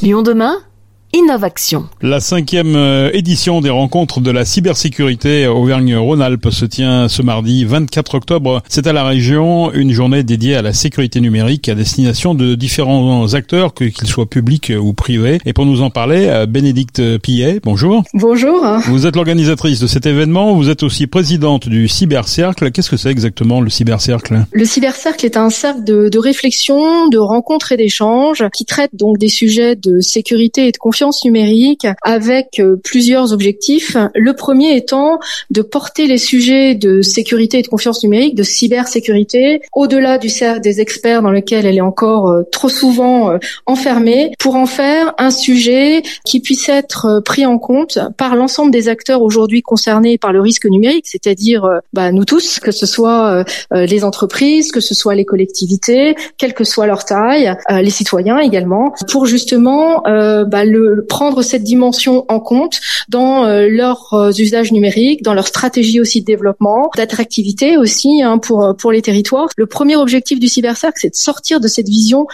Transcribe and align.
Lyon 0.00 0.22
demain? 0.22 0.67
Innovaction. 1.14 1.86
La 2.02 2.20
cinquième 2.20 2.76
euh, 2.76 3.10
édition 3.14 3.62
des 3.62 3.70
rencontres 3.70 4.20
de 4.20 4.30
la 4.30 4.44
cybersécurité 4.44 5.46
Auvergne-Rhône-Alpes 5.46 6.50
se 6.50 6.66
tient 6.66 7.08
ce 7.08 7.22
mardi 7.22 7.64
24 7.64 8.14
octobre. 8.16 8.62
C'est 8.68 8.86
à 8.86 8.92
la 8.92 9.04
région 9.04 9.72
une 9.72 9.90
journée 9.90 10.22
dédiée 10.22 10.54
à 10.54 10.60
la 10.60 10.74
sécurité 10.74 11.22
numérique 11.22 11.70
à 11.70 11.74
destination 11.74 12.34
de 12.34 12.54
différents 12.54 13.32
acteurs, 13.32 13.72
qu'ils 13.72 14.06
soient 14.06 14.28
publics 14.28 14.70
ou 14.78 14.92
privés. 14.92 15.38
Et 15.46 15.54
pour 15.54 15.64
nous 15.64 15.80
en 15.80 15.88
parler, 15.88 16.26
euh, 16.28 16.44
Bénédicte 16.44 17.00
Pillet, 17.20 17.60
bonjour. 17.64 18.04
Bonjour. 18.12 18.62
Vous 18.86 19.06
êtes 19.06 19.16
l'organisatrice 19.16 19.80
de 19.80 19.86
cet 19.86 20.04
événement, 20.04 20.54
vous 20.54 20.68
êtes 20.68 20.82
aussi 20.82 21.06
présidente 21.06 21.70
du 21.70 21.88
Cybercercle. 21.88 22.70
Qu'est-ce 22.70 22.90
que 22.90 22.98
c'est 22.98 23.10
exactement 23.10 23.62
le 23.62 23.70
Cybercercle? 23.70 24.44
Le 24.52 24.64
Cybercercle 24.66 25.24
est 25.24 25.38
un 25.38 25.48
cercle 25.48 25.84
de, 25.84 26.10
de 26.10 26.18
réflexion, 26.18 27.08
de 27.08 27.18
rencontres 27.18 27.72
et 27.72 27.78
d'échanges 27.78 28.44
qui 28.52 28.66
traite 28.66 28.90
donc 28.92 29.16
des 29.16 29.28
sujets 29.28 29.74
de 29.74 30.00
sécurité 30.00 30.68
et 30.68 30.72
de 30.72 30.76
confiance 30.76 30.97
numérique 31.24 31.86
avec 32.02 32.60
euh, 32.60 32.76
plusieurs 32.82 33.32
objectifs. 33.32 33.96
Le 34.14 34.32
premier 34.34 34.76
étant 34.76 35.18
de 35.50 35.62
porter 35.62 36.06
les 36.06 36.18
sujets 36.18 36.74
de 36.74 37.02
sécurité 37.02 37.58
et 37.58 37.62
de 37.62 37.68
confiance 37.68 38.02
numérique, 38.02 38.34
de 38.34 38.42
cybersécurité, 38.42 39.62
au-delà 39.74 40.18
du 40.18 40.28
cercle 40.28 40.60
des 40.60 40.80
experts 40.80 41.22
dans 41.22 41.30
lequel 41.30 41.66
elle 41.66 41.76
est 41.76 41.82
encore 41.82 42.28
euh, 42.28 42.42
trop 42.50 42.68
souvent 42.68 43.30
euh, 43.30 43.38
enfermée, 43.66 44.32
pour 44.38 44.56
en 44.56 44.66
faire 44.66 45.14
un 45.18 45.30
sujet 45.30 46.02
qui 46.24 46.40
puisse 46.40 46.68
être 46.68 47.20
pris 47.24 47.46
en 47.46 47.58
compte 47.58 47.98
par 48.16 48.36
l'ensemble 48.36 48.70
des 48.70 48.88
acteurs 48.88 49.22
aujourd'hui 49.22 49.62
concernés 49.62 50.18
par 50.18 50.32
le 50.32 50.40
risque 50.40 50.66
numérique, 50.66 51.06
c'est-à-dire 51.06 51.68
bah, 51.92 52.12
nous 52.12 52.24
tous, 52.24 52.58
que 52.58 52.70
ce 52.70 52.86
soit 52.86 53.44
les 53.70 54.04
entreprises, 54.04 54.72
que 54.72 54.80
ce 54.80 54.94
soit 54.94 55.14
les 55.14 55.24
collectivités, 55.24 56.14
quelle 56.36 56.54
que 56.54 56.64
soit 56.64 56.86
leur 56.86 57.04
taille, 57.04 57.54
les 57.70 57.90
citoyens 57.90 58.38
également, 58.38 58.92
pour 59.10 59.26
justement 59.26 60.02
bah, 60.04 60.64
le, 60.64 60.87
prendre 61.08 61.42
cette 61.42 61.64
dimension 61.64 62.24
en 62.28 62.40
compte 62.40 62.80
dans 63.08 63.44
euh, 63.44 63.68
leurs 63.68 64.12
euh, 64.14 64.30
usages 64.30 64.72
numériques, 64.72 65.22
dans 65.22 65.34
leur 65.34 65.46
stratégie 65.46 66.00
aussi 66.00 66.20
de 66.20 66.26
développement, 66.26 66.90
d'attractivité 66.96 67.76
aussi 67.76 68.22
hein, 68.22 68.38
pour 68.38 68.64
euh, 68.64 68.72
pour 68.72 68.92
les 68.92 69.02
territoires. 69.02 69.48
Le 69.56 69.66
premier 69.66 69.96
objectif 69.96 70.38
du 70.38 70.48
cybercercle, 70.48 70.98
c'est 71.00 71.10
de 71.10 71.16
sortir 71.16 71.60
de 71.60 71.68
cette 71.68 71.88
vision 71.88 72.26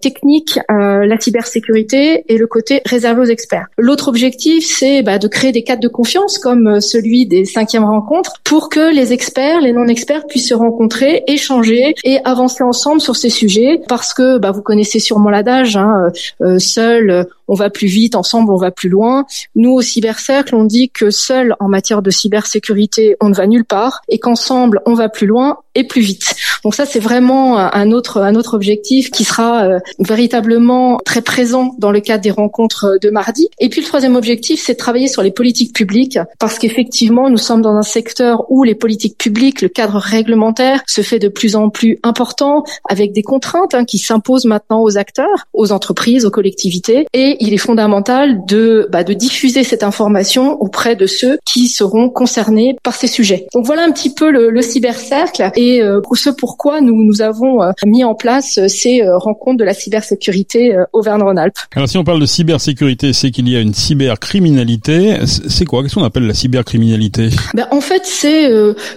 technique, 0.00 0.58
la 0.68 1.18
cybersécurité 1.20 2.24
et 2.28 2.36
le 2.36 2.46
côté 2.46 2.80
réservé 2.84 3.20
aux 3.20 3.30
experts. 3.30 3.66
L'autre 3.78 4.08
objectif, 4.08 4.66
c'est 4.66 5.02
bah, 5.02 5.18
de 5.18 5.28
créer 5.28 5.52
des 5.52 5.62
cadres 5.62 5.82
de 5.82 5.88
confiance 5.88 6.38
comme 6.38 6.80
celui 6.80 7.26
des 7.26 7.44
cinquièmes 7.44 7.84
rencontres 7.84 8.34
pour 8.44 8.68
que 8.68 8.92
les 8.94 9.12
experts, 9.12 9.60
les 9.60 9.72
non-experts 9.72 10.26
puissent 10.26 10.48
se 10.48 10.54
rencontrer, 10.54 11.22
échanger 11.26 11.94
et 12.04 12.18
avancer 12.24 12.62
ensemble 12.62 13.00
sur 13.00 13.16
ces 13.16 13.30
sujets 13.30 13.80
parce 13.88 14.14
que 14.14 14.38
bah, 14.38 14.50
vous 14.50 14.62
connaissez 14.62 14.98
sûrement 14.98 15.30
l'adage, 15.30 15.76
hein, 15.76 16.10
seul 16.58 17.26
on 17.48 17.54
va 17.54 17.70
plus 17.70 17.86
vite, 17.86 18.14
ensemble 18.14 18.52
on 18.52 18.56
va 18.56 18.70
plus 18.70 18.88
loin. 18.88 19.24
Nous 19.54 19.70
au 19.70 19.82
cybercercle, 19.82 20.54
on 20.54 20.64
dit 20.64 20.90
que 20.90 21.10
seul 21.10 21.54
en 21.60 21.68
matière 21.68 22.02
de 22.02 22.10
cybersécurité, 22.10 23.16
on 23.20 23.28
ne 23.28 23.34
va 23.34 23.46
nulle 23.46 23.64
part 23.64 24.02
et 24.08 24.18
qu'ensemble 24.18 24.80
on 24.86 24.94
va 24.94 25.08
plus 25.08 25.26
loin 25.26 25.58
et 25.74 25.86
plus 25.86 26.02
vite. 26.02 26.34
Donc 26.64 26.74
ça 26.74 26.86
c'est 26.86 27.00
vraiment 27.00 27.58
un 27.58 27.90
autre 27.92 28.18
un 28.18 28.34
autre 28.34 28.54
objectif 28.54 29.10
qui 29.10 29.24
sera 29.24 29.64
euh, 29.64 29.78
véritablement 29.98 30.98
très 31.04 31.22
présent 31.22 31.74
dans 31.78 31.90
le 31.90 32.00
cadre 32.00 32.22
des 32.22 32.30
rencontres 32.30 32.98
de 33.00 33.10
mardi. 33.10 33.48
Et 33.58 33.68
puis 33.68 33.80
le 33.80 33.86
troisième 33.86 34.16
objectif, 34.16 34.62
c'est 34.64 34.74
de 34.74 34.78
travailler 34.78 35.08
sur 35.08 35.22
les 35.22 35.30
politiques 35.30 35.74
publiques 35.74 36.18
parce 36.38 36.58
qu'effectivement, 36.58 37.30
nous 37.30 37.38
sommes 37.38 37.62
dans 37.62 37.74
un 37.74 37.82
secteur 37.82 38.44
où 38.50 38.64
les 38.64 38.74
politiques 38.74 39.18
publiques, 39.18 39.62
le 39.62 39.68
cadre 39.68 39.96
réglementaire 39.96 40.82
se 40.86 41.02
fait 41.02 41.18
de 41.18 41.28
plus 41.28 41.56
en 41.56 41.70
plus 41.70 41.98
important 42.02 42.64
avec 42.88 43.12
des 43.12 43.22
contraintes 43.22 43.74
hein, 43.74 43.84
qui 43.84 43.98
s'imposent 43.98 44.46
maintenant 44.46 44.82
aux 44.82 44.98
acteurs, 44.98 45.46
aux 45.52 45.72
entreprises, 45.72 46.24
aux 46.24 46.30
collectivités 46.30 47.06
et 47.12 47.36
il 47.40 47.52
est 47.52 47.58
fondamental 47.58 48.44
de, 48.46 48.88
bah, 48.90 49.04
de 49.04 49.12
diffuser 49.12 49.64
cette 49.64 49.82
information 49.82 50.60
auprès 50.60 50.96
de 50.96 51.06
ceux 51.06 51.38
qui 51.44 51.68
seront 51.68 52.08
concernés 52.08 52.76
par 52.82 52.94
ces 52.94 53.08
sujets. 53.08 53.46
Donc 53.52 53.66
voilà 53.66 53.82
un 53.84 53.90
petit 53.90 54.14
peu 54.14 54.30
le, 54.30 54.50
le 54.50 54.62
cybercercle 54.62 55.50
et 55.56 55.82
euh, 55.82 56.00
ce 56.14 56.30
pourquoi 56.52 56.82
nous, 56.82 57.02
nous 57.02 57.22
avons 57.22 57.62
euh, 57.62 57.70
mis 57.86 58.04
en 58.04 58.14
place 58.14 58.58
euh, 58.58 58.68
ces 58.68 59.02
rencontres 59.02 59.56
de 59.56 59.64
la 59.64 59.72
cybersécurité 59.72 60.76
Auvergne-Rhône-Alpes. 60.92 61.56
Alors 61.74 61.88
si 61.88 61.96
on 61.96 62.04
parle 62.04 62.20
de 62.20 62.26
cybersécurité, 62.26 63.14
c'est 63.14 63.30
qu'il 63.30 63.48
y 63.48 63.56
a 63.56 63.60
une 63.60 63.72
cybercriminalité. 63.72 65.20
C'est 65.26 65.64
quoi? 65.64 65.82
Qu'est-ce 65.82 65.94
qu'on 65.94 66.04
appelle 66.04 66.26
la 66.26 66.34
cybercriminalité? 66.34 67.30
Ben, 67.54 67.66
En 67.70 67.80
fait, 67.80 68.02
c'est, 68.04 68.50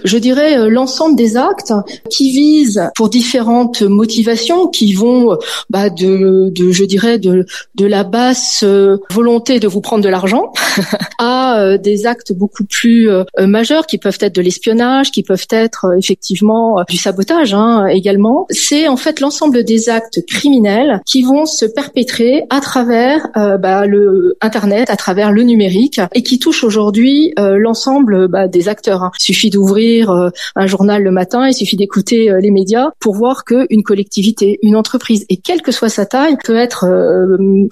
je 0.04 0.18
dirais, 0.18 0.68
l'ensemble 0.68 1.16
des 1.16 1.36
actes 1.36 1.72
qui 2.10 2.30
visent 2.30 2.90
pour 2.94 3.08
différentes 3.08 3.82
motivations, 3.82 4.68
qui 4.68 4.92
vont 4.92 5.38
bah, 5.70 5.88
de, 5.88 6.50
de, 6.50 6.70
je 6.70 6.84
dirais, 6.84 7.18
de, 7.18 7.46
de 7.74 7.86
la 7.86 8.04
base 8.04 8.60
euh, 8.62 8.98
volonté 9.10 9.60
de 9.60 9.68
vous 9.68 9.80
prendre 9.80 10.02
de 10.02 10.08
l'argent 10.08 10.52
à 11.18 11.60
euh, 11.60 11.78
des 11.78 12.06
actes 12.06 12.32
beaucoup 12.32 12.64
plus 12.64 13.10
euh, 13.10 13.24
majeurs 13.38 13.86
qui 13.86 13.98
peuvent 13.98 14.18
être 14.20 14.34
de 14.34 14.42
l'espionnage, 14.42 15.10
qui 15.10 15.22
peuvent 15.22 15.46
être 15.50 15.94
effectivement 15.96 16.82
du 16.88 16.96
sabotage 16.96 17.45
hein, 17.54 17.86
également. 17.86 18.46
C'est 18.50 18.88
en 18.88 18.96
fait 18.96 19.20
l'ensemble 19.20 19.64
des 19.64 19.88
actes 19.88 20.24
criminels 20.26 21.00
qui 21.06 21.22
vont 21.22 21.46
se 21.46 21.64
perpétrer 21.66 22.44
à 22.50 22.60
travers 22.60 23.28
bah, 23.34 23.86
le 23.86 24.36
Internet, 24.40 24.90
à 24.90 24.96
travers 24.96 25.32
le 25.32 25.42
numérique 25.42 26.00
et 26.14 26.22
qui 26.22 26.38
touchent 26.38 26.64
aujourd'hui 26.64 27.32
l'ensemble 27.36 28.28
bah, 28.28 28.48
des 28.48 28.68
acteurs. 28.68 29.02
Hein. 29.02 29.10
Il 29.18 29.22
suffit 29.22 29.50
d'ouvrir 29.50 30.30
un 30.54 30.66
journal 30.66 31.02
le 31.02 31.10
matin, 31.10 31.48
il 31.48 31.54
suffit 31.54 31.76
d'écouter 31.76 32.30
les 32.40 32.50
médias 32.50 32.90
pour 33.00 33.14
voir 33.14 33.44
qu'une 33.44 33.82
collectivité, 33.82 34.58
une 34.62 34.76
entreprise 34.76 35.24
et 35.28 35.36
quelle 35.36 35.62
que 35.62 35.72
soit 35.72 35.88
sa 35.88 36.06
taille 36.06 36.36
peut 36.44 36.56
être 36.56 36.86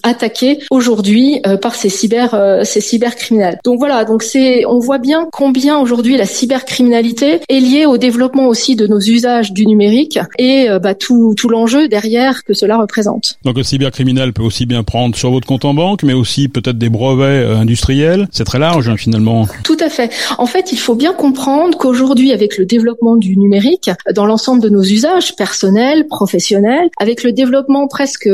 attaquée 0.03 0.59
aujourd'hui 0.71 1.41
euh, 1.47 1.57
par 1.57 1.75
ces 1.75 1.89
cyber 1.89 2.35
euh, 2.35 2.63
ces 2.65 2.81
cybercriminels. 2.81 3.59
Donc 3.65 3.79
voilà, 3.79 4.05
donc 4.05 4.23
c'est 4.23 4.65
on 4.67 4.79
voit 4.79 4.99
bien 4.99 5.29
combien 5.33 5.79
aujourd'hui 5.79 6.17
la 6.17 6.27
cybercriminalité 6.27 7.41
est 7.49 7.61
liée 7.61 7.87
au 7.87 7.99
développement 7.99 8.49
aussi 8.49 8.77
de 8.77 8.87
nos 8.87 8.99
usages 8.99 9.53
du 9.53 9.64
numérique 9.67 10.19
et 10.39 10.69
euh, 10.69 10.79
bah, 10.79 10.95
tout 10.95 11.35
tout 11.37 11.49
l'enjeu 11.49 11.89
derrière 11.89 12.45
que 12.45 12.55
cela 12.55 12.77
représente. 12.77 13.39
Donc 13.45 13.57
le 13.57 13.63
cybercriminel 13.63 14.33
peut 14.33 14.43
aussi 14.43 14.67
bien 14.67 14.83
prendre 14.83 15.17
sur 15.17 15.31
votre 15.31 15.47
compte 15.47 15.65
en 15.65 15.75
banque, 15.75 16.03
mais 16.03 16.13
aussi 16.13 16.49
peut-être 16.49 16.79
des 16.79 16.89
brevets 16.89 17.47
industriels. 17.47 18.29
C'est 18.31 18.45
très 18.45 18.59
large 18.59 18.89
hein, 18.89 18.97
finalement. 18.97 19.47
Tout 19.65 19.77
à 19.81 19.89
fait. 19.89 20.11
En 20.39 20.47
fait, 20.47 20.73
il 20.73 20.79
faut 20.79 20.95
bien 20.95 21.13
comprendre 21.13 21.77
qu'aujourd'hui, 21.79 22.33
avec 22.33 22.59
le 22.59 22.67
développement 22.67 23.17
du 23.17 23.37
numérique 23.37 23.91
dans 24.15 24.27
l'ensemble 24.27 24.63
de 24.63 24.69
nos 24.69 24.83
usages 24.83 25.37
personnels, 25.37 26.07
professionnels, 26.07 26.89
avec 26.99 27.23
le 27.23 27.33
développement 27.33 27.87
presque 27.89 28.29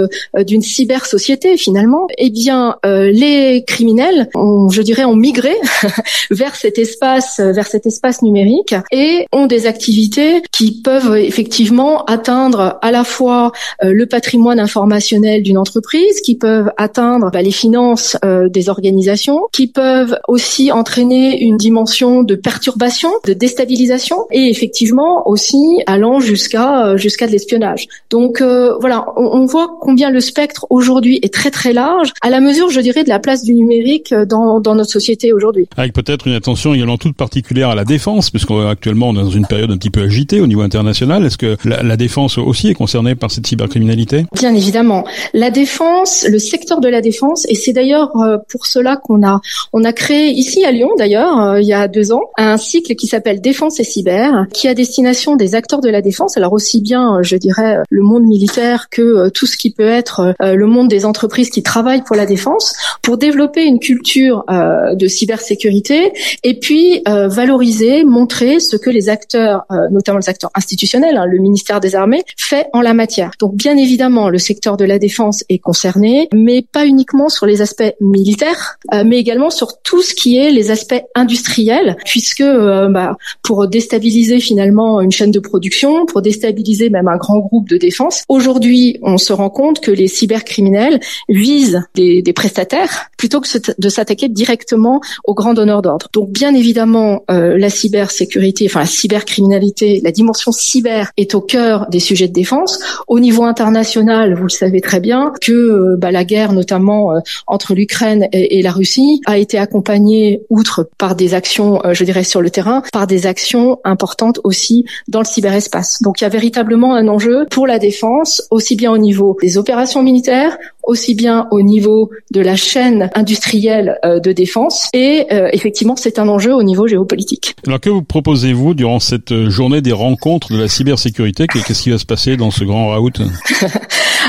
d'une 0.46 0.62
cyber 0.62 1.06
société 1.06 1.56
finalement 1.56 2.06
eh 2.18 2.30
bien, 2.30 2.76
euh, 2.84 3.10
les 3.10 3.64
criminels, 3.66 4.28
ont, 4.34 4.68
je 4.68 4.82
dirais, 4.82 5.04
ont 5.04 5.16
migré 5.16 5.54
vers 6.30 6.54
cet 6.54 6.78
espace, 6.78 7.40
vers 7.40 7.66
cet 7.66 7.86
espace 7.86 8.22
numérique 8.22 8.74
et 8.92 9.26
ont 9.32 9.46
des 9.46 9.66
activités 9.66 10.42
qui 10.52 10.80
peuvent 10.82 11.16
effectivement 11.26 12.04
atteindre 12.04 12.78
à 12.82 12.90
la 12.90 13.04
fois 13.04 13.52
euh, 13.82 13.92
le 13.92 14.06
patrimoine 14.06 14.60
informationnel 14.60 15.42
d'une 15.42 15.58
entreprise, 15.58 16.20
qui 16.20 16.36
peuvent 16.36 16.70
atteindre 16.76 17.30
bah, 17.30 17.42
les 17.42 17.50
finances 17.50 18.16
euh, 18.24 18.48
des 18.48 18.68
organisations, 18.68 19.42
qui 19.52 19.66
peuvent 19.66 20.16
aussi 20.28 20.72
entraîner 20.72 21.40
une 21.42 21.56
dimension 21.56 22.22
de 22.22 22.34
perturbation, 22.34 23.10
de 23.26 23.32
déstabilisation 23.32 24.26
et 24.30 24.50
effectivement 24.50 25.28
aussi 25.28 25.58
allant 25.86 26.20
jusqu'à 26.20 26.96
jusqu'à 26.96 27.26
de 27.26 27.32
l'espionnage. 27.32 27.86
Donc 28.10 28.42
voilà, 28.42 29.06
on, 29.16 29.40
on 29.40 29.46
voit 29.46 29.76
combien 29.80 30.10
le 30.10 30.20
spectre 30.20 30.66
aujourd'hui 30.70 31.18
est 31.22 31.32
très 31.32 31.50
très 31.50 31.72
large 31.72 32.12
à 32.22 32.30
la 32.30 32.40
mesure, 32.40 32.70
je 32.70 32.80
dirais, 32.80 33.04
de 33.04 33.08
la 33.08 33.18
place 33.18 33.44
du 33.44 33.54
numérique 33.54 34.14
dans, 34.14 34.60
dans 34.60 34.74
notre 34.74 34.90
société 34.90 35.32
aujourd'hui. 35.32 35.68
Avec 35.76 35.92
peut-être 35.92 36.26
une 36.26 36.34
attention 36.34 36.74
également 36.74 36.98
toute 36.98 37.16
particulière 37.16 37.70
à 37.70 37.74
la 37.74 37.84
défense, 37.84 38.30
puisqu'actuellement 38.30 39.10
on 39.10 39.14
est 39.14 39.22
dans 39.22 39.30
une 39.30 39.46
période 39.46 39.70
un 39.70 39.76
petit 39.76 39.90
peu 39.90 40.02
agitée 40.02 40.40
au 40.40 40.46
niveau 40.46 40.62
international. 40.62 40.99
Est-ce 41.00 41.38
que 41.38 41.56
la, 41.64 41.82
la, 41.82 41.96
défense 41.96 42.38
aussi 42.38 42.68
est 42.68 42.74
concernée 42.74 43.14
par 43.14 43.30
cette 43.30 43.46
cybercriminalité? 43.46 44.24
Bien 44.34 44.54
évidemment. 44.54 45.04
La 45.34 45.50
défense, 45.50 46.24
le 46.28 46.38
secteur 46.38 46.80
de 46.80 46.88
la 46.88 47.00
défense, 47.00 47.46
et 47.48 47.54
c'est 47.54 47.72
d'ailleurs 47.72 48.16
euh, 48.16 48.38
pour 48.48 48.66
cela 48.66 48.96
qu'on 48.96 49.26
a, 49.26 49.40
on 49.72 49.84
a 49.84 49.92
créé 49.92 50.30
ici 50.30 50.64
à 50.64 50.70
Lyon 50.70 50.90
d'ailleurs, 50.96 51.40
euh, 51.40 51.60
il 51.60 51.66
y 51.66 51.72
a 51.72 51.88
deux 51.88 52.12
ans, 52.12 52.30
un 52.38 52.56
cycle 52.56 52.94
qui 52.94 53.06
s'appelle 53.06 53.40
Défense 53.40 53.80
et 53.80 53.84
Cyber, 53.84 54.46
qui 54.52 54.68
a 54.68 54.74
destination 54.74 55.36
des 55.36 55.54
acteurs 55.54 55.80
de 55.80 55.88
la 55.88 56.02
défense, 56.02 56.36
alors 56.36 56.52
aussi 56.52 56.80
bien, 56.80 57.18
je 57.22 57.36
dirais, 57.36 57.78
le 57.88 58.02
monde 58.02 58.24
militaire 58.24 58.88
que 58.90 59.02
euh, 59.02 59.30
tout 59.30 59.46
ce 59.46 59.56
qui 59.56 59.70
peut 59.70 59.88
être 59.88 60.34
le 60.40 60.66
monde 60.66 60.88
des 60.88 61.04
entreprises 61.04 61.50
qui 61.50 61.62
travaillent 61.62 61.80
travaille 61.80 62.02
pour 62.02 62.16
la 62.16 62.26
défense 62.26 62.74
pour 63.00 63.16
développer 63.16 63.64
une 63.64 63.78
culture 63.78 64.44
euh, 64.50 64.94
de 64.94 65.06
cybersécurité 65.06 66.12
et 66.44 66.58
puis 66.58 67.00
euh, 67.08 67.26
valoriser, 67.26 68.04
montrer 68.04 68.60
ce 68.60 68.76
que 68.76 68.90
les 68.90 69.08
acteurs, 69.08 69.64
euh, 69.70 69.88
notamment 69.90 70.18
les 70.18 70.28
acteurs 70.28 70.50
institutionnels, 70.54 70.89
hein, 70.94 71.26
le 71.26 71.38
ministère 71.38 71.80
des 71.80 71.94
Armées, 71.94 72.22
fait 72.36 72.66
en 72.72 72.80
la 72.80 72.94
matière. 72.94 73.32
Donc 73.38 73.54
bien 73.54 73.76
évidemment, 73.76 74.28
le 74.28 74.38
secteur 74.38 74.76
de 74.76 74.84
la 74.84 74.98
défense 74.98 75.44
est 75.48 75.58
concerné, 75.58 76.28
mais 76.32 76.62
pas 76.62 76.86
uniquement 76.86 77.28
sur 77.28 77.46
les 77.46 77.62
aspects 77.62 77.94
militaires, 78.00 78.78
euh, 78.92 79.04
mais 79.04 79.18
également 79.18 79.50
sur 79.50 79.80
tout 79.82 80.02
ce 80.02 80.14
qui 80.14 80.36
est 80.36 80.50
les 80.50 80.70
aspects 80.70 81.02
industriels, 81.14 81.96
puisque 82.04 82.40
euh, 82.40 82.88
bah, 82.88 83.16
pour 83.42 83.68
déstabiliser 83.68 84.40
finalement 84.40 85.00
une 85.00 85.12
chaîne 85.12 85.30
de 85.30 85.40
production, 85.40 86.06
pour 86.06 86.22
déstabiliser 86.22 86.90
même 86.90 87.08
un 87.08 87.16
grand 87.16 87.38
groupe 87.38 87.68
de 87.68 87.76
défense, 87.76 88.24
aujourd'hui, 88.28 88.98
on 89.02 89.18
se 89.18 89.32
rend 89.32 89.50
compte 89.50 89.80
que 89.80 89.90
les 89.90 90.08
cybercriminels 90.08 91.00
visent 91.28 91.82
des, 91.94 92.22
des 92.22 92.32
prestataires 92.32 93.10
plutôt 93.16 93.40
que 93.40 93.48
de 93.78 93.88
s'attaquer 93.88 94.28
directement 94.28 95.00
aux 95.24 95.34
grands 95.34 95.54
donneurs 95.54 95.82
d'ordre. 95.82 96.08
Donc 96.12 96.30
bien 96.30 96.54
évidemment, 96.54 97.24
euh, 97.30 97.58
la 97.58 97.70
cybersécurité, 97.70 98.66
enfin 98.66 98.80
la 98.80 98.86
cybercriminalité, 98.86 100.00
la 100.02 100.12
dimension 100.12 100.52
cyber 100.52 100.79
est 101.16 101.34
au 101.34 101.40
cœur 101.40 101.86
des 101.90 102.00
sujets 102.00 102.28
de 102.28 102.32
défense. 102.32 102.78
Au 103.08 103.20
niveau 103.20 103.44
international, 103.44 104.34
vous 104.34 104.44
le 104.44 104.48
savez 104.48 104.80
très 104.80 105.00
bien, 105.00 105.32
que 105.40 105.52
euh, 105.52 105.96
bah, 105.98 106.10
la 106.10 106.24
guerre 106.24 106.52
notamment 106.52 107.12
euh, 107.12 107.20
entre 107.46 107.74
l'Ukraine 107.74 108.28
et, 108.32 108.58
et, 108.58 108.62
la 108.62 108.72
Russie 108.72 109.20
a 109.26 109.38
été 109.38 109.58
accompagnée, 109.58 110.42
outre 110.50 110.88
par 110.98 111.14
des 111.14 111.34
actions, 111.34 111.80
je 111.92 112.04
dirais, 112.04 112.24
sur 112.24 112.40
le 112.40 112.50
terrain, 112.50 112.82
par 112.92 113.06
des 113.06 113.26
actions 113.26 113.78
importantes 113.84 114.40
aussi 114.44 114.84
dans 115.08 115.20
le 115.20 115.24
cyberespace. 115.24 116.02
Donc 116.02 116.20
il 116.20 116.24
y 116.24 116.26
a 116.26 116.30
véritablement 116.30 116.94
un 116.94 117.08
enjeu 117.08 117.46
pour 117.50 117.66
la 117.66 117.78
défense, 117.78 118.42
aussi 118.50 118.76
bien 118.76 118.92
au 118.92 118.98
niveau 118.98 119.36
des 119.40 119.58
opérations 119.58 120.02
militaires, 120.02 120.56
aussi 120.82 121.14
bien 121.14 121.46
au 121.50 121.62
niveau 121.62 122.10
de 122.30 122.40
la 122.40 122.56
chaîne 122.56 123.10
industrielle 123.14 123.98
euh, 124.04 124.20
de 124.20 124.32
défense 124.32 124.88
et 124.92 125.26
euh, 125.32 125.48
effectivement 125.52 125.96
c'est 125.96 126.18
un 126.18 126.28
enjeu 126.28 126.54
au 126.54 126.62
niveau 126.62 126.86
géopolitique. 126.86 127.54
Alors 127.66 127.80
que 127.80 127.90
vous 127.90 128.02
proposez-vous 128.02 128.74
durant 128.74 129.00
cette 129.00 129.48
journée 129.48 129.80
des 129.80 129.92
rencontres 129.92 130.52
de 130.52 130.58
la 130.58 130.68
cybersécurité? 130.68 131.46
Qu'est-ce 131.46 131.82
qui 131.82 131.90
va 131.90 131.98
se 131.98 132.06
passer 132.06 132.36
dans 132.36 132.50
ce 132.50 132.64
grand 132.64 132.88
raout? 132.88 133.12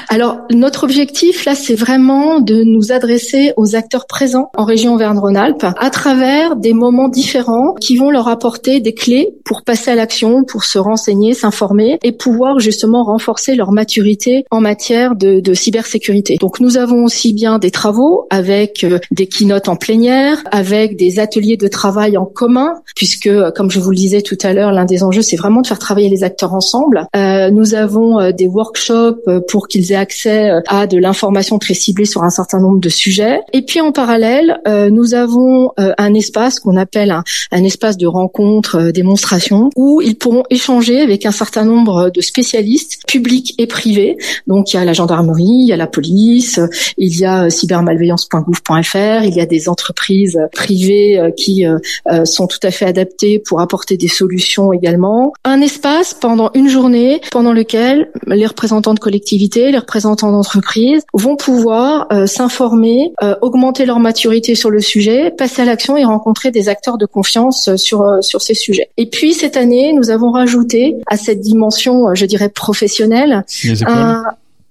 Alors 0.10 0.38
notre 0.52 0.84
objectif 0.84 1.46
là 1.46 1.56
c'est 1.56 1.76
vraiment 1.76 2.40
de 2.40 2.64
nous 2.64 2.92
adresser 2.92 3.54
aux 3.58 3.76
acteurs 3.76 4.08
présents 4.08 4.50
en 4.56 4.66
région 4.66 4.94
Auvergne-Rhône-Alpes 4.94 5.66
à 5.78 5.90
travers 5.90 6.56
des 6.56 6.74
moments 6.74 7.10
différents 7.10 7.74
qui 7.80 7.96
vont 7.96 8.10
leur 8.10 8.28
apporter 8.28 8.80
des 8.80 8.94
clés 8.94 9.30
pour 9.46 9.64
passer 9.64 9.92
à 9.92 9.96
l'action, 9.96 10.44
pour 10.44 10.64
se 10.64 10.80
renseigner, 10.80 11.34
s'informer 11.34 12.00
et 12.04 12.12
pouvoir 12.12 12.60
justement 12.60 13.04
renforcer 13.04 13.56
leur 13.56 13.72
maturité 13.72 14.46
en 14.52 14.62
matière 14.62 15.16
de, 15.16 15.40
de 15.40 15.54
cybersécurité. 15.54 16.38
Donc 16.42 16.60
nous 16.60 16.78
avons 16.78 17.06
aussi 17.06 17.34
bien 17.34 17.60
des 17.60 17.72
travaux 17.72 18.26
avec 18.32 18.84
euh, 18.84 18.98
des 19.12 19.28
keynotes 19.28 19.70
en 19.70 19.76
plénière, 19.76 20.44
avec 20.52 20.98
des 20.98 21.20
ateliers 21.20 21.56
de 21.56 21.68
travail 21.68 22.18
en 22.18 22.26
commun, 22.26 22.74
puisque 22.96 23.28
euh, 23.28 23.52
comme 23.52 23.70
je 23.70 23.80
vous 23.80 23.92
le 23.92 23.96
disais 23.96 24.24
tout 24.24 24.38
à 24.42 24.52
l'heure, 24.52 24.72
l'un 24.72 24.86
des 24.86 25.04
enjeux 25.04 25.22
c'est 25.22 25.38
vraiment 25.38 25.62
de 25.62 25.68
faire 25.68 25.78
travailler 25.78 26.10
les 26.10 26.24
acteurs 26.24 26.56
ensemble. 26.56 27.06
Euh, 27.16 27.52
nous 27.52 27.76
avons 27.76 28.20
euh, 28.20 28.32
des 28.32 28.48
workshops 28.48 29.30
pour 29.48 29.68
qu'ils 29.68 29.92
aient 29.92 29.96
accès 29.96 30.52
à 30.68 30.88
de 30.88 30.98
l'information 30.98 31.60
très 31.60 31.76
ciblée 31.76 32.06
sur 32.06 32.24
un 32.24 32.32
certain 32.32 32.60
nombre 32.60 32.80
de 32.80 32.90
sujets. 32.90 33.42
Et 33.54 33.62
puis 33.62 33.80
en 33.80 33.92
parallèle, 33.92 34.60
euh, 34.68 34.90
nous 34.90 35.14
avons 35.14 35.72
un 35.78 36.14
espace 36.14 36.60
qu'on 36.60 36.76
appelle 36.76 37.12
un, 37.52 37.64
espace 37.64 37.98
de 37.98 38.08
rencontre, 38.08 38.92
démonstration, 38.92 39.70
où 39.76 40.02
ils 40.02 40.16
pourront 40.16 40.44
échanger 40.50 41.02
avec 41.02 41.26
un 41.26 41.32
certain 41.32 41.66
nombre 41.66 42.10
de 42.10 42.22
spécialistes 42.22 43.02
publics 43.08 43.54
et 43.58 43.68
privés. 43.68 44.18
Donc 44.48 44.74
il 44.74 44.78
y 44.78 44.80
a 44.80 44.86
la 44.86 44.94
gendarmerie, 44.94 45.44
il 45.44 45.68
y 45.68 45.74
a 45.74 45.78
la 45.78 45.88
police 45.88 46.31
il 46.98 47.20
y 47.20 47.26
a 47.26 47.46
euh, 47.46 47.50
cybermalveillance.gouv.fr, 47.50 49.24
il 49.24 49.34
y 49.34 49.42
a 49.42 49.46
des 49.46 49.70
entreprises 49.70 50.40
privées 50.54 51.20
euh, 51.20 51.32
qui 51.32 51.66
euh, 51.66 51.78
sont 52.26 52.48
tout 52.48 52.60
à 52.64 52.72
fait 52.72 52.86
adaptées 52.86 53.40
pour 53.40 53.62
apporter 53.62 53.98
des 53.98 54.08
solutions 54.08 54.74
également. 54.74 55.34
Un 55.44 55.62
espace 55.62 56.14
pendant 56.14 56.52
une 56.54 56.70
journée 56.70 57.22
pendant 57.32 57.54
lequel 57.54 58.12
les 58.28 58.46
représentants 58.46 58.94
de 58.94 59.00
collectivités, 59.00 59.72
les 59.72 59.78
représentants 59.78 60.32
d'entreprises 60.32 61.04
vont 61.14 61.36
pouvoir 61.36 62.08
s'informer, 62.28 63.14
augmenter 63.42 63.86
leur 63.86 64.00
maturité 64.00 64.56
sur 64.56 64.70
le 64.70 64.80
sujet, 64.80 65.32
passer 65.32 65.62
à 65.62 65.66
l'action 65.66 65.98
et 65.98 66.04
rencontrer 66.04 66.52
des 66.52 66.70
acteurs 66.70 66.98
de 66.98 67.06
confiance 67.06 67.76
sur 67.76 68.20
sur 68.22 68.42
ces 68.42 68.54
sujets. 68.54 68.90
Et 68.98 69.06
puis 69.08 69.34
cette 69.34 69.58
année, 69.58 69.94
nous 69.94 70.10
avons 70.10 70.32
rajouté 70.32 70.96
à 71.08 71.18
cette 71.18 71.40
dimension, 71.40 72.14
je 72.14 72.26
dirais 72.26 72.50
professionnelle, 72.50 73.44
un, 73.86 74.24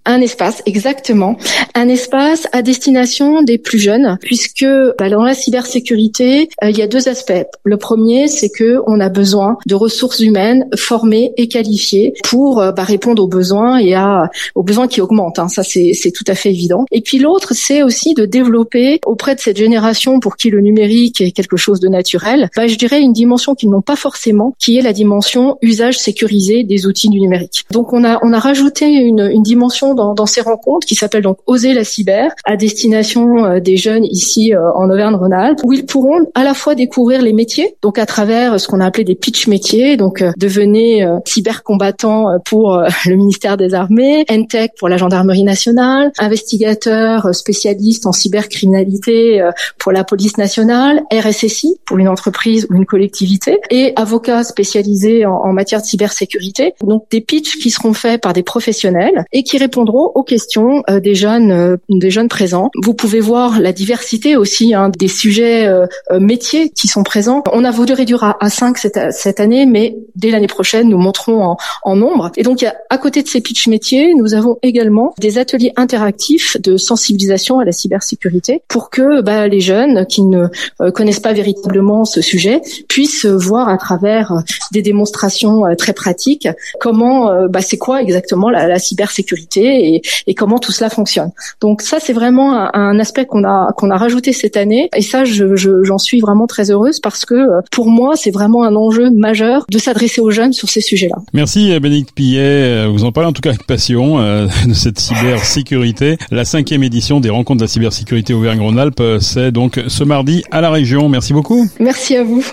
un 0.07 0.21
espace, 0.21 0.63
exactement. 0.67 1.37
Un 1.75 1.89
espace 1.89 2.47
à 2.53 2.63
destination 2.63 3.43
des 3.43 3.59
plus 3.59 3.79
jeunes, 3.79 4.19
puisque 4.23 4.67
bah, 4.99 5.11
dans 5.11 5.23
la 5.23 5.35
cybersécurité, 5.35 6.49
euh, 6.65 6.71
il 6.71 6.79
y 6.79 6.83
a 6.83 6.87
deux 6.87 7.09
aspects. 7.09 7.33
Le 7.65 7.77
premier, 7.77 8.29
c'est 8.29 8.49
que 8.49 8.81
on 8.87 8.99
a 9.01 9.09
besoin 9.09 9.59
de 9.67 9.75
ressources 9.75 10.21
humaines 10.21 10.67
formées 10.77 11.33
et 11.37 11.49
qualifiées 11.49 12.15
pour 12.25 12.61
euh, 12.61 12.73
bah, 12.73 12.85
répondre 12.85 13.23
aux 13.23 13.29
besoins 13.29 13.79
et 13.79 13.95
à, 13.95 14.31
aux 14.55 14.63
besoins 14.63 14.89
qui 14.89 15.01
augmentent. 15.01 15.39
Hein. 15.39 15.49
Ça, 15.49 15.63
c'est 15.63 16.13
tout 16.13 16.25
à 16.27 16.35
fait 16.35 16.51
évident. 16.51 16.85
Et 16.91 17.01
puis 17.01 17.19
l'autre, 17.19 17.55
c'est 17.55 17.83
aussi 17.83 18.15
de 18.15 18.25
développer 18.25 19.01
auprès 19.07 19.35
de 19.35 19.41
cette 19.41 19.59
génération 19.59 20.21
pour 20.21 20.37
qui 20.37 20.51
le 20.51 20.61
numérique 20.61 21.21
est 21.21 21.31
quelque 21.33 21.57
chose 21.57 21.81
de 21.81 21.89
naturel, 21.89 22.49
bah, 22.57 22.67
je 22.67 22.77
dirais 22.77 23.01
une 23.01 23.13
dimension 23.13 23.55
qu'ils 23.55 23.71
n'ont 23.71 23.83
pas 23.83 23.97
forcément, 23.97 24.55
qui 24.59 24.79
est 24.79 24.83
la 24.83 24.93
dimension 24.93 25.59
usage 25.63 25.99
sécurisé 25.99 26.65
des 26.65 26.87
outils 26.87 27.09
du 27.09 27.21
numérique. 27.21 27.65
Donc 27.71 27.93
on 27.93 28.05
a, 28.05 28.19
on 28.23 28.33
a 28.33 28.39
rajouté 28.39 28.87
une, 28.87 29.31
une 29.33 29.43
dimension 29.43 29.90
dans, 29.95 30.27
ces 30.27 30.41
rencontres 30.41 30.87
qui 30.87 30.95
s'appellent 30.95 31.23
donc 31.23 31.39
Oser 31.47 31.75
la 31.75 31.85
cyber 31.85 32.33
à 32.45 32.57
destination 32.57 33.45
euh, 33.45 33.61
des 33.61 33.77
jeunes 33.77 34.05
ici 34.05 34.55
euh, 34.55 34.73
en 34.75 34.91
Auvergne-Rhône-Alpes 34.91 35.61
où 35.65 35.73
ils 35.73 35.87
pourront 35.87 36.27
à 36.35 36.45
la 36.45 36.55
fois 36.55 36.75
découvrir 36.75 37.23
les 37.23 37.33
métiers 37.33 37.75
donc 37.83 37.99
à 37.99 38.07
travers 38.07 38.61
ce 38.61 38.69
qu'on 38.69 38.81
a 38.81 38.87
appelé 38.87 39.05
des 39.05 39.15
pitch 39.15 39.49
métiers 39.49 39.97
donc 39.97 40.23
euh, 40.23 40.31
devenez 40.37 41.07
cyber 41.25 41.63
combattant 41.63 42.39
pour 42.45 42.83
le 43.07 43.17
ministère 43.17 43.57
des 43.57 43.75
Armées, 43.75 44.25
NTEC 44.31 44.73
pour 44.79 44.89
la 44.89 44.97
gendarmerie 44.97 45.43
nationale, 45.43 46.13
investigateur 46.19 47.35
spécialiste 47.35 48.07
en 48.07 48.13
cybercriminalité 48.13 49.43
pour 49.79 49.93
la 49.93 50.05
police 50.05 50.37
nationale, 50.39 51.03
RSSI 51.13 51.77
pour 51.87 51.99
une 51.99 52.09
entreprise 52.09 52.67
ou 52.71 52.75
une 52.75 52.87
collectivité 52.87 53.59
et 53.71 53.93
avocat 53.97 54.45
spécialisé 54.45 55.27
en, 55.27 55.35
en 55.35 55.53
matière 55.53 55.81
de 55.81 55.87
cybersécurité. 55.87 56.75
Donc 56.83 57.05
des 57.11 57.21
pitchs 57.21 57.59
qui 57.59 57.71
seront 57.71 57.95
faits 57.95 58.21
par 58.21 58.33
des 58.33 58.43
professionnels 58.43 59.25
et 59.33 59.43
qui 59.43 59.59
répondent 59.59 59.80
aux 59.89 60.23
questions 60.23 60.83
euh, 60.89 61.01
des 61.01 61.15
jeunes, 61.15 61.51
euh, 61.51 61.77
des 61.89 62.11
jeunes 62.11 62.29
présents. 62.29 62.71
Vous 62.83 62.95
pouvez 62.95 63.21
voir 63.21 63.61
la 63.61 63.73
diversité 63.73 64.37
aussi 64.37 64.75
hein, 64.75 64.91
des 64.91 65.09
sujets 65.09 65.67
euh, 65.67 65.87
métiers 66.19 66.71
qui 66.71 66.89
sont 66.89 67.03
présents. 67.03 67.43
On 67.53 67.65
a 67.65 67.71
voulu 67.71 67.93
réduire 67.93 68.25
à, 68.25 68.37
à 68.41 68.51
5 68.51 68.79
cette, 68.79 68.99
cette 69.13 69.41
année, 69.41 69.67
mais 69.67 69.97
dès 70.17 70.31
l'année 70.31 70.47
prochaine, 70.47 70.89
nous 70.89 70.99
monterons 70.99 71.43
en, 71.43 71.57
en 71.83 71.97
nombre. 71.97 72.31
Et 72.37 72.43
donc, 72.43 72.65
à 72.65 72.99
côté 72.99 73.23
de 73.23 73.29
ces 73.29 73.41
pitch 73.41 73.69
métiers, 73.69 74.15
nous 74.15 74.35
avons 74.35 74.59
également 74.63 75.15
des 75.19 75.39
ateliers 75.39 75.73
interactifs 75.77 76.61
de 76.61 76.77
sensibilisation 76.77 77.59
à 77.59 77.65
la 77.65 77.73
cybersécurité 77.73 78.63
pour 78.69 78.91
que 78.91 79.23
bah, 79.23 79.49
les 79.49 79.61
jeunes 79.61 80.07
qui 80.07 80.23
ne 80.23 80.47
connaissent 80.91 81.21
pas 81.21 81.33
véritablement 81.33 82.05
ce 82.05 82.21
sujet 82.21 82.61
puissent 82.89 83.27
voir 83.27 83.69
à 83.69 83.77
travers 83.77 84.33
des 84.73 84.83
démonstrations 84.83 85.63
très 85.77 85.93
pratiques 85.93 86.49
comment, 86.81 87.47
bah, 87.49 87.61
c'est 87.61 87.79
quoi 87.79 88.03
exactement 88.03 88.51
la, 88.51 88.67
la 88.67 88.79
cybersécurité 88.79 89.70
et, 89.71 90.35
comment 90.35 90.59
tout 90.59 90.73
cela 90.73 90.89
fonctionne. 90.89 91.33
Donc 91.61 91.83
ça, 91.83 91.99
c'est 92.01 92.13
vraiment 92.13 92.75
un, 92.75 92.99
aspect 92.99 93.27
qu'on 93.27 93.45
a 93.45 93.73
qu'on 93.77 93.91
a 93.91 93.97
rajouté 93.97 94.33
cette 94.33 94.57
année 94.57 94.89
et 94.97 95.03
ça, 95.03 95.25
j'en 95.25 95.57
je, 95.57 95.95
suis 95.99 96.21
vraiment 96.21 96.47
très 96.47 96.71
heureuse 96.71 96.99
parce 97.01 97.25
que 97.25 97.35
euh, 97.35 97.61
pour 97.71 97.89
moi, 97.89 98.17
c'est 98.17 98.31
vraiment 98.31 98.65
un 98.65 98.75
enjeu 98.75 99.11
majeur 99.11 99.65
de 99.71 99.79
s'adresser 99.79 100.21
aux 100.21 100.31
jeunes 100.31 100.53
sur 100.53 100.69
ces 100.69 100.81
sujets-là. 100.81 101.17
Merci 101.33 101.79
Bénédicte 101.79 102.15
Pillet. 102.15 102.41
Euh, 102.41 102.89
vous 102.91 103.05
en 103.05 103.13
parlez 103.13 103.29
en 103.29 103.33
tout 103.33 103.43
cas 103.43 103.51
avec 103.51 103.67
passion 103.67 104.19
euh, 104.19 104.47
de 104.67 104.73
cette 104.73 104.99
cybersécurité. 104.99 106.17
La 106.31 106.45
cinquième 106.45 106.83
édition 106.83 107.21
des 107.21 107.31
rencontres 107.31 107.59
de 107.59 107.65
la 107.65 107.69
cybersécurité 107.69 108.35
Auvergne-Rhône-Alpes, 108.35 109.03
c'est 109.21 109.53
donc 109.53 109.81
ce 109.87 110.05
mardi 110.05 110.43
à 110.51 110.61
la 110.61 110.71
région. 110.71 111.09
Merci 111.09 111.33
beaucoup. 111.33 111.69
Merci 111.79 112.17
à 112.17 112.25
vous. 112.25 112.45